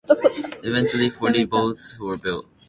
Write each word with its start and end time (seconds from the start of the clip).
Eventually 0.63 1.11
forty 1.11 1.45
boats 1.45 1.99
were 1.99 2.17
built. 2.17 2.47